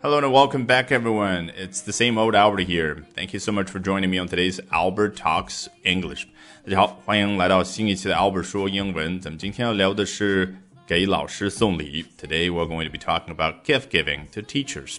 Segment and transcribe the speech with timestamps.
[0.00, 1.50] Hello and welcome back, everyone.
[1.56, 3.04] It's the same old Albert here.
[3.16, 6.26] Thank you so much for joining me on today's Albert Talks English.
[6.64, 9.18] 大家好，欢迎来到新一期的 Albert 说英文。
[9.20, 10.54] 咱们今天要聊的是
[10.86, 12.04] 给老师送礼。
[12.16, 14.98] Today we're going to be talking about gift giving to teachers.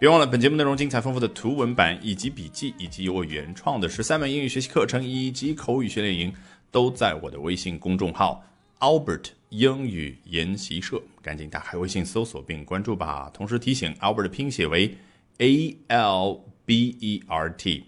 [0.00, 6.34] 别忘了，本节目内容精彩丰富的图文版以及笔记，以及由我原创的十三门英语学习课程以及口语训练营，
[6.72, 8.44] 都在我的微信公众号
[8.80, 13.29] Albert 英语研习社，赶紧打开微信搜索并关注吧。
[13.33, 14.97] 同时提醒，Albert 的拼写为
[15.37, 17.85] A L B E R T。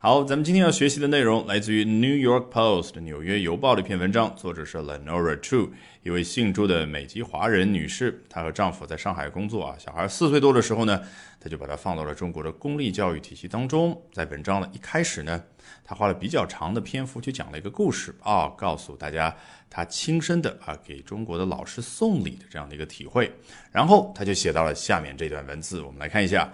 [0.00, 5.70] 好，咱们今天要学习的内容来自于《New York Post》纽约邮报的一篇文章，作者是 Lenora True，
[6.04, 8.22] 一位姓朱的美籍华人女士。
[8.30, 11.02] 她和丈夫在上海工作啊，小孩四岁多的时候呢，
[11.40, 14.00] 她就把她放到了中国的公立教育体系当中。
[14.12, 15.42] 在文章的一开始呢，
[15.82, 19.34] 她花了比较长的篇幅去讲了一个故事啊，告诉大家
[19.68, 23.32] 她亲身的啊给中国的老师送礼的这样的一个体会。
[23.72, 26.48] 然后她就写到了下面这段文字，我们来看一下。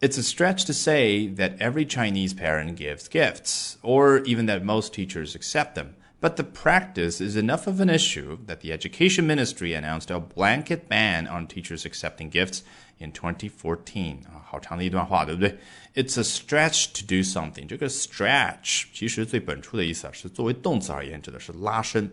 [0.00, 4.92] It's a stretch to say that every Chinese parent gives gifts, or even that most
[4.92, 5.96] teachers accept them.
[6.20, 10.88] But the practice is enough of an issue that the Education Ministry announced a blanket
[10.88, 12.64] ban on teachers accepting gifts
[12.98, 15.56] in 2014啊，好长的一段话，对不对
[15.94, 17.66] ？It's a stretch to do something。
[17.66, 22.10] 这个 stretch 其实最本初的意思啊，是作为动词而言，指的是拉伸。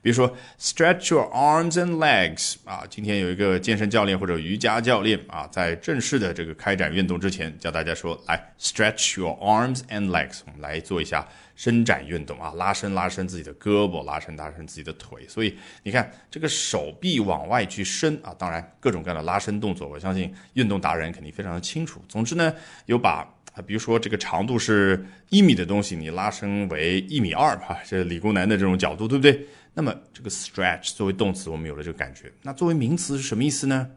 [0.00, 11.26] 比如说 stretch your arms and legs 啊，今天有一个健身教练或者瑜伽教练啊，在正式的这个开展运动之前，教大家说来 stretch your arms and legs，我们来做一下
[11.56, 15.26] 伸展运动啊，拉伸拉伸自己的胳膊，拉伸拉伸自己的腿。
[15.26, 22.00] 所以你看这个手臂往外去伸啊，当然各种各样的拉伸动作，我相信运动达人肯定非常的清楚。
[22.08, 22.54] 总之呢，
[22.86, 23.28] 有把。
[23.64, 29.46] 比如说这个长度是一米的东西，你拉伸为一米二，吧，这理工男的这种角度，对不对？
[29.74, 32.32] 那么这个 stretch 作为动词，我们有了这个感觉。
[32.42, 33.88] 那作为名词是什么意思呢？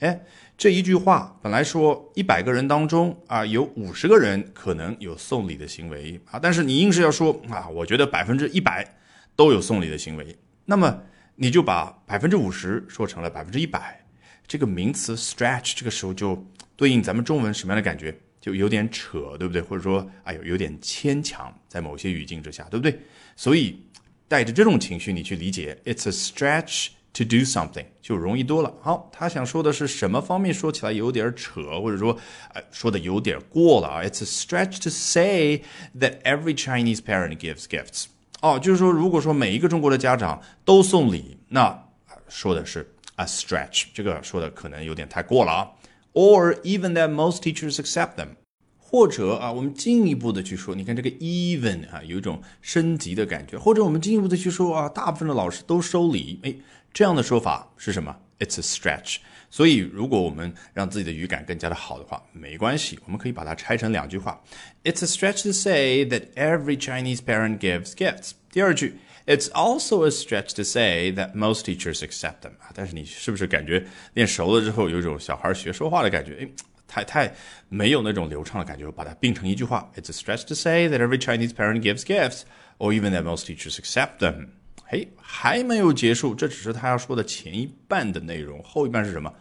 [0.00, 0.20] 哎，
[0.58, 8.86] 这一句话本来说一百个人当中啊，有五十个人可能有送礼的行为啊，但是你硬是要说啊，我觉得百分之一百
[9.34, 11.04] 都有送礼的行为，那么
[11.36, 14.04] 你就把百分之五十说成了百分之一百，
[14.46, 16.44] 这个名词 stretch 这个时候就
[16.76, 18.16] 对应咱们中文什么样的感觉？
[18.40, 19.60] 就有点扯，对不对？
[19.60, 22.96] 或者说，哎呦，有点牵强，在某些语境之下，对不对？
[23.34, 23.82] 所以
[24.28, 28.72] 带着这种情绪，你去理解，it's a stretch to do something，就容易多了。
[28.80, 30.54] 好，他想说的是什么方面？
[30.54, 32.16] 说起来有点扯，或者说，
[32.52, 34.02] 哎，说的有点过了啊。
[34.02, 35.62] It's a stretch to say
[35.98, 38.04] that every Chinese parent gives gifts。
[38.42, 41.88] 哦，就是说，如果说每一个中国的家长都送礼，那
[42.28, 45.70] 说的是 a stretch，这个说的可能有点太过了啊。
[46.14, 48.36] or even that most teachers accept them。
[48.78, 53.58] 或者啊，我们进一步的去说，你看这个 even 啊，有一种升级的感觉。
[53.58, 56.54] 或者我们进一步的去说啊，大部分的老师都收礼，哎，
[56.92, 59.16] 这样的说法是什么？It's a stretch。
[59.50, 64.40] 所以，如果我们让自己的语感更加的好的话，没关系，我们可以把它拆成两句话。
[64.84, 68.30] It's a stretch to say that every Chinese parent gives gifts。
[68.52, 68.94] 第二句。
[69.25, 76.37] It's also a stretch to say that most teachers accept them 啊，但是你是不是感觉练熟了之后有一种小孩学说话的感觉？
[76.41, 76.49] 哎，
[76.87, 77.33] 太太
[77.69, 79.91] 没有那种流畅的感觉，把它并成一句话。
[79.95, 82.41] It's a stretch to say that every Chinese parent gives gifts,
[82.79, 84.47] or even that most teachers accept them。
[84.85, 89.33] 嘿，还没有结束，这只是他要说的前一半的内容，后一半是什么？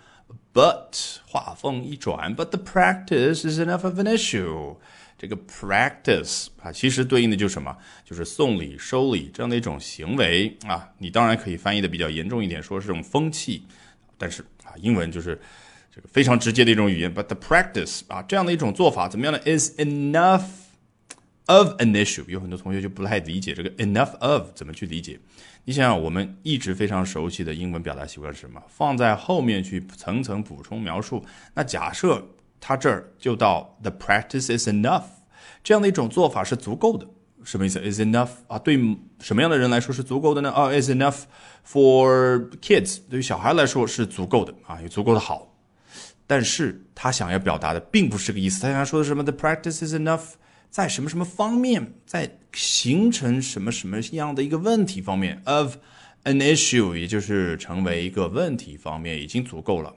[0.52, 4.76] But 话锋一转，But the practice is enough of an issue。
[5.17, 7.75] 这个 practice 啊，其实对应的就是什么？
[8.03, 10.89] 就是送礼、收礼这样的一种行为啊。
[10.97, 13.63] 你当然可以翻译的比较严重一点，说是这种风气。
[14.17, 15.39] 但是啊，英文就是
[15.89, 17.13] 这个非常直接的一种语言。
[17.13, 20.43] But the practice 啊，这样的一种做法怎么样呢？Is enough
[21.45, 22.25] of an issue。
[22.27, 25.17] 有很多同学就不太理解这个 enough of 怎么去理解。
[25.63, 28.61] 你想想，我们一直非常熟悉的英文表达习惯是什么？
[28.67, 31.25] 放在后面去层层补充描述。
[31.53, 32.27] 那假设。
[32.67, 35.03] 他这儿就到 the practice is enough
[35.63, 37.07] 这样的一种做法是足够的，
[37.43, 38.75] 什么意思？is enough 啊，对
[39.19, 40.51] 什么样的人来说是足够的呢？
[40.51, 41.25] 啊，is enough
[41.63, 45.55] for kids 对于小孩来说是足够的啊，也足够的好。
[46.25, 50.23] 但是他想要表达的并不是这个意思，他想说的什么？The practice is enough
[50.71, 55.75] 在什么什么方面，在形成什么什么样的一个问题方面 of
[56.23, 59.93] an issue，也就是成为一个问题方面已经足够了。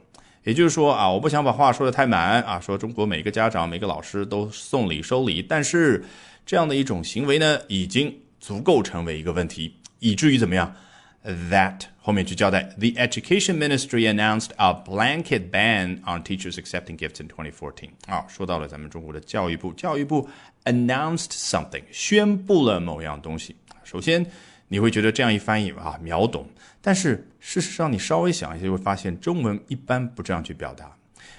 [0.48, 6.02] 也就是说啊，我不想把话说的太满啊，说中国每个家长、每个老师都送礼收礼，但是
[6.46, 10.74] 这样的一种行为呢，已经足够成为一个问题，以至于怎么样
[11.22, 17.90] ？That 后面去交代，The Education Ministry announced a blanket ban on teachers accepting gifts in 2014。
[18.06, 20.26] 啊，说到了咱们中国的教育部，教育部
[20.64, 23.54] announced something，宣布了某样东西。
[23.84, 24.24] 首先。
[24.68, 26.46] 你会觉得这样一翻译啊秒懂。
[26.80, 30.94] 但是事实上，你稍微想一下，就会发现中文一般不这样去表达。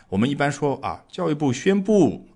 [0.09, 2.27] 我们一般说啊，教育部宣布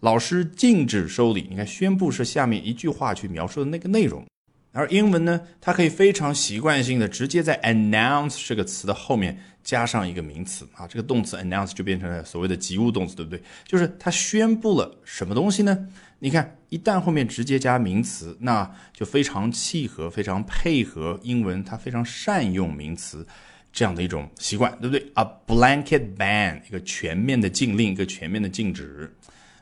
[0.00, 1.46] 老师禁止收礼。
[1.48, 4.24] 你看，宣布是下面一句话去描述的那个内容。
[4.72, 13.42] 而英文呢，它可以非常习惯性的直接在 announce 这个词的后面加上一个名词啊，这个动词 announce 就变成了所谓的及物动词，对不对？
[13.66, 15.88] 就是它宣布了什么东西呢？
[16.24, 23.26] 你看，一旦后面直接加名词，那就非常契合、非常配合英文，它非常善用名词
[23.72, 29.12] 这样的一种习惯，对不对？A blanket ban，一个全面的禁令，一个全面的禁止。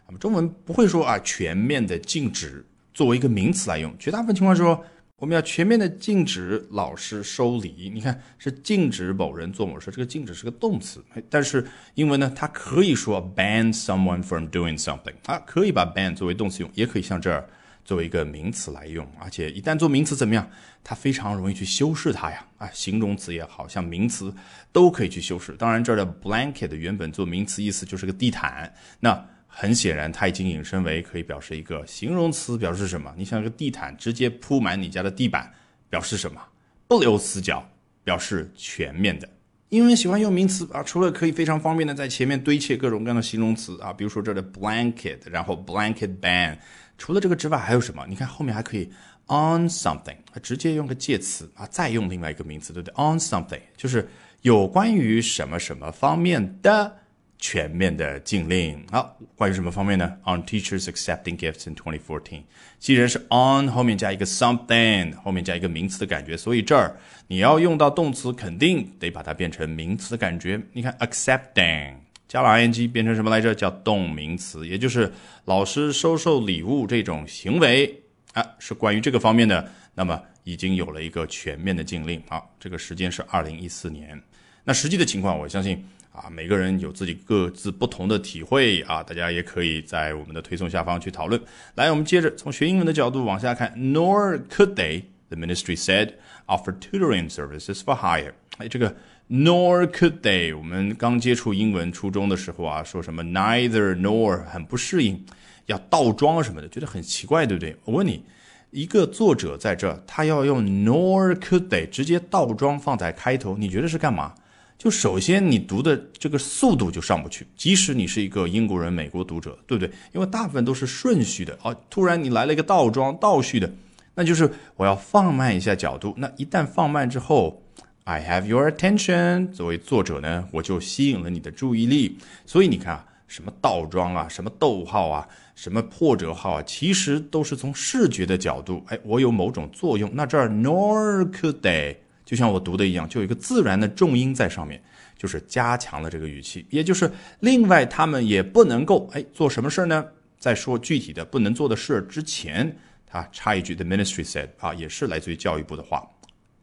[0.06, 4.84] 那么中文不会说啊，全面的禁止作为一个名词来用，绝大部分情况说。
[5.20, 7.90] 我们要全面的禁止老师收礼。
[7.92, 11.04] 你看，是禁止某人做某事，这个禁止是个动词。
[11.28, 11.64] 但是
[11.94, 17.46] 英文呢，它可以说 ban someone from doing something，啊，可以把 ban 作为动词用，也可以像这儿
[17.84, 19.06] 作为一个名词来用。
[19.20, 20.50] 而且一旦做名词怎么样？
[20.82, 22.42] 它非常容易去修饰它呀。
[22.56, 24.34] 啊，形容词也好像名词
[24.72, 25.52] 都可以去修饰。
[25.58, 28.72] 当然，这儿的 blanket 原本做名词意思就是个地毯。
[29.00, 33.12] 那很显然，它已经引申为可以表示一个形容词，表示什么？
[33.16, 35.52] 你像一个地毯直接铺满你家的地板，
[35.90, 36.40] 表示什么？
[36.86, 37.68] 不留死角，
[38.04, 39.28] 表示全面的。
[39.68, 46.56] 英文喜欢用名词啊，除了可以非常方便的在前面堆砌各种各样的形容词啊，比如说这的 blanket，然后 blanket ban。
[46.96, 48.06] 除了这个之外，还有什么？
[48.08, 48.90] 你看后面还可以
[49.26, 54.08] on something，直接用个介词啊，再用另外一个名词，对不对？on something 就是
[54.42, 56.96] 有关于什么什么方面的。
[57.40, 58.84] 全面的禁令。
[58.92, 62.42] 好，关于什么方面呢？On teachers accepting gifts in 2014，
[62.78, 66.94] 既然是 on 后面加一个 something，后面加一个名词的感觉，所以这儿
[67.28, 70.60] 你要用到动词，肯定得把它变成名词的感觉。
[70.72, 71.94] 你看 accepting
[72.28, 73.54] 加了 ing 变成什么来着？
[73.54, 75.10] 叫动名词，也就是
[75.46, 78.02] 老师收受礼物这种行为
[78.34, 79.66] 啊，是关于这个方面的。
[79.94, 82.22] 那么已经有了一个全面的禁令。
[82.28, 84.20] 好，这个时间是二零一四年。
[84.62, 85.82] 那实际的情况，我相信。
[86.12, 91.40] 啊，每个人有自己各自不同的体会啊，大家也可以在我们的推送下方去讨论。
[91.76, 93.72] 来，我们接着从学英文的角度往下看。
[93.76, 96.14] Nor could they, the ministry said,
[96.46, 98.32] offer tutoring services for hire。
[98.58, 98.94] 哎，这个
[99.28, 105.24] nor could they，我们刚接触英文初中的时候啊，说什么 neither nor 很不适应，
[105.66, 107.76] 要倒装什么的，觉得很奇怪，对不对？
[107.84, 108.24] 我问你，
[108.72, 114.34] 一个作者在这，他要用 nor could they 直接倒装放在开头，你觉得是干嘛？
[114.80, 119.92] 就首先你读的这个速度就上不去，即使你是一个英国人、美国读者，对不对？
[120.14, 123.70] 因为大部分都是顺序的哦，突然你来了一个倒装、倒叙的，
[124.14, 126.14] 那就是我要放慢一下角度。
[126.16, 127.62] 那一旦放慢之后
[128.04, 132.16] ，I have your attention，作为作者呢，我就吸引了你的注意力。
[132.46, 140.10] 所以你看啊，什么倒装啊，什么逗号啊，什么破折号啊，其实都是从视觉的角度，哎，我有某种作用。
[140.14, 141.96] 那这儿 nor could they。
[142.30, 144.80] 就像我读的一样，就有一个自然的重音在上面，
[145.18, 146.64] 就是加强了这个语气。
[146.70, 147.10] 也就是
[147.40, 150.06] 另外，他们也不能够哎做什么事儿呢？
[150.38, 156.08] 在说具体的不能做的事之前，他插一句：“The ministry said 啊，也是来自于教育部的话，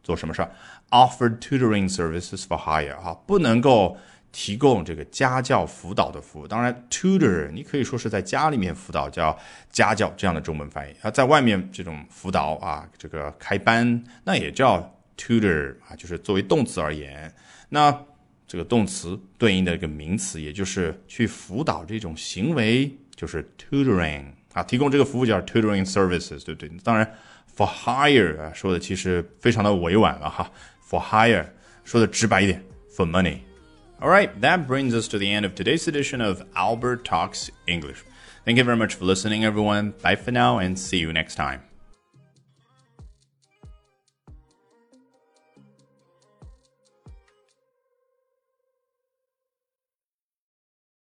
[0.02, 0.50] 做什么事儿
[0.88, 3.98] ？Offered tutoring services for hire 啊，不能够
[4.32, 6.48] 提供这个家教辅导的服务。
[6.48, 9.38] 当然，tutor 你可以说是在家里面辅导，叫
[9.70, 14.94] 家教这样的中文翻译啊，在外面这种辅导啊，这个开班那也叫。
[15.17, 17.33] tutor 啊，就是作为动词而言，
[17.69, 18.05] 那
[18.47, 26.69] 这个动词对应的一个名词，也就是去辅导这种行为，就是 tutoring 啊，提供这个服务叫 tutoring services，对不对？
[26.83, 27.09] 当然，
[27.55, 30.51] for hire 啊，说的其实非常的委婉了哈，
[30.87, 31.45] for hire
[31.83, 32.63] 说的直白一点，
[32.95, 38.03] for money。All right, that brings us to the end of today's edition of Albert Talks English.
[38.43, 39.93] Thank you very much for listening, everyone.
[40.01, 41.66] Bye for now, and see you next time.